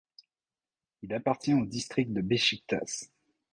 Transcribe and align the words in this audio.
Il 1.03 1.13
appartient 1.13 1.53
au 1.53 1.63
district 1.63 2.11
de 2.11 2.21
Beşiktaş. 2.21 3.03